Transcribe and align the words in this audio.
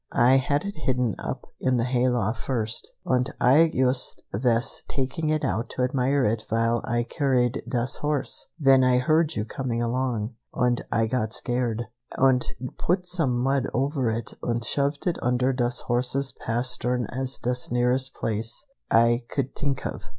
"Ay 0.15 0.37
had 0.37 0.63
it 0.65 0.75
hidden 0.77 1.13
up 1.19 1.45
in 1.59 1.77
the 1.77 1.83
hay 1.83 2.09
loft 2.09 2.41
first, 2.43 2.91
und 3.05 3.31
Ay 3.39 3.69
yust 3.71 4.23
vas 4.33 4.81
taking 4.87 5.29
it 5.29 5.45
out 5.45 5.69
to 5.69 5.83
admire 5.83 6.25
it 6.25 6.41
vile 6.49 6.81
Ay 6.87 7.03
curried 7.07 7.61
das 7.69 7.97
horse, 7.97 8.47
ven 8.59 8.83
Ay 8.83 8.97
heard 8.97 9.35
you 9.35 9.45
coming 9.45 9.79
along, 9.79 10.33
und 10.55 10.83
Ay 10.91 11.05
got 11.05 11.33
scared, 11.33 11.83
und 12.17 12.47
put 12.79 13.05
some 13.05 13.37
mud 13.43 13.67
over 13.75 14.09
it 14.09 14.33
und 14.41 14.65
shoved 14.65 15.05
it 15.05 15.19
under 15.21 15.53
das 15.53 15.81
horse's 15.81 16.31
pastern 16.31 17.05
as 17.11 17.37
das 17.37 17.69
nearest 17.69 18.15
place 18.15 18.65
Ay 18.89 19.23
could 19.29 19.55
tink 19.55 19.85
of! 19.85 20.01